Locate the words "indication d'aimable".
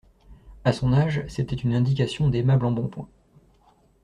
1.75-2.65